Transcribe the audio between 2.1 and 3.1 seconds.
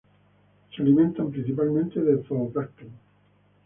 zooplancton.